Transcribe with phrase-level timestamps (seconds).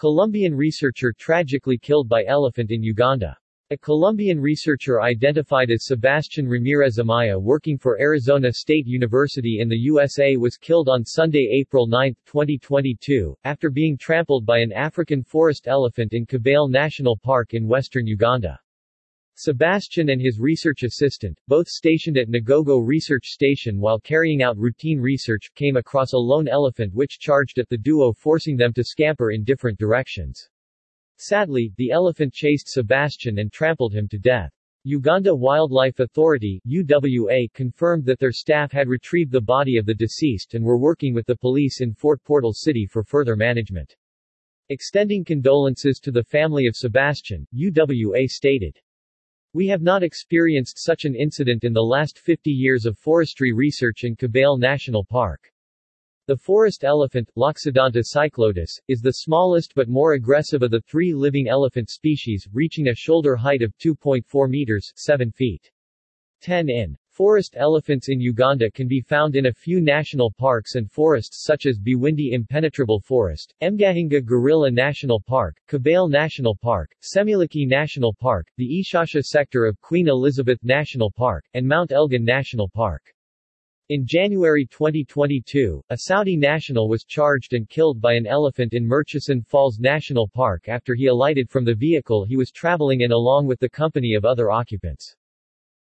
[0.00, 3.36] Colombian researcher tragically killed by elephant in Uganda.
[3.68, 9.76] A Colombian researcher identified as Sebastian Ramirez Amaya working for Arizona State University in the
[9.76, 15.68] USA was killed on Sunday, April 9, 2022, after being trampled by an African forest
[15.68, 18.58] elephant in Kibale National Park in western Uganda.
[19.42, 25.00] Sebastian and his research assistant, both stationed at Ngogo Research Station while carrying out routine
[25.00, 29.30] research, came across a lone elephant which charged at the duo forcing them to scamper
[29.30, 30.46] in different directions.
[31.16, 34.52] Sadly, the elephant chased Sebastian and trampled him to death.
[34.84, 40.52] Uganda Wildlife Authority UWA confirmed that their staff had retrieved the body of the deceased
[40.52, 43.96] and were working with the police in Fort Portal City for further management.
[44.68, 48.78] Extending condolences to the family of Sebastian, UWA stated.
[49.52, 54.04] We have not experienced such an incident in the last 50 years of forestry research
[54.04, 55.52] in Kibale National Park.
[56.26, 61.48] The forest elephant, Loxodonta cyclotis, is the smallest but more aggressive of the three living
[61.48, 65.68] elephant species, reaching a shoulder height of 2.4 meters 7 feet.
[66.42, 66.96] 10 in.
[67.20, 71.66] Forest elephants in Uganda can be found in a few national parks and forests such
[71.66, 78.82] as Bwindi Impenetrable Forest, Mgahinga Gorilla National Park, Kibale National Park, Semuliki National Park, the
[78.82, 83.02] Ishasha sector of Queen Elizabeth National Park, and Mount Elgon National Park.
[83.90, 89.42] In January 2022, a Saudi national was charged and killed by an elephant in Murchison
[89.42, 93.60] Falls National Park after he alighted from the vehicle he was traveling in along with
[93.60, 95.16] the company of other occupants.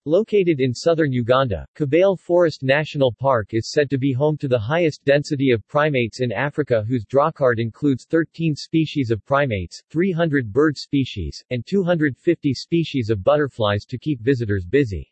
[0.05, 4.59] Located in southern Uganda, Kibale Forest National Park is said to be home to the
[4.59, 10.77] highest density of primates in Africa whose drawcard includes 13 species of primates, 300 bird
[10.77, 15.09] species, and 250 species of butterflies to keep visitors busy.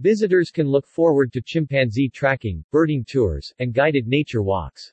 [0.00, 4.92] Visitors can look forward to chimpanzee tracking, birding tours, and guided nature walks.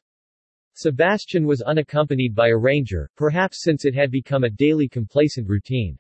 [0.76, 5.98] Sebastian was unaccompanied by a ranger, perhaps since it had become a daily complacent routine.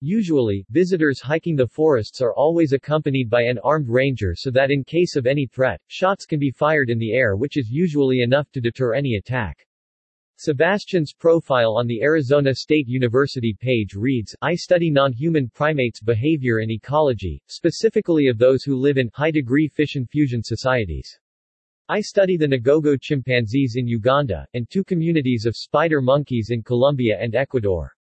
[0.00, 4.84] Usually, visitors hiking the forests are always accompanied by an armed ranger so that in
[4.84, 8.48] case of any threat, shots can be fired in the air which is usually enough
[8.52, 9.66] to deter any attack.
[10.36, 16.70] Sebastian's profile on the Arizona State University page reads, I study non-human primates behavior and
[16.70, 21.18] ecology, specifically of those who live in high-degree fission fusion societies.
[21.88, 27.18] I study the Ngogo chimpanzees in Uganda, and two communities of spider monkeys in Colombia
[27.20, 27.96] and Ecuador.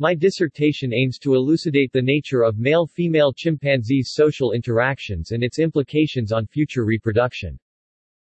[0.00, 6.32] My dissertation aims to elucidate the nature of male-female chimpanzees' social interactions and its implications
[6.32, 7.56] on future reproduction.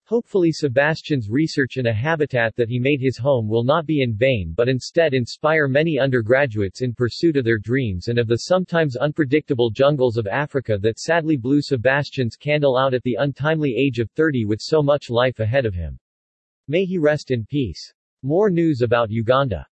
[0.04, 4.14] Hopefully Sebastian's research in a habitat that he made his home will not be in
[4.14, 8.96] vain but instead inspire many undergraduates in pursuit of their dreams and of the sometimes
[8.96, 14.10] unpredictable jungles of Africa that sadly blew Sebastian's candle out at the untimely age of
[14.10, 15.98] 30 with so much life ahead of him.
[16.68, 17.94] May he rest in peace.
[18.22, 19.66] More news about Uganda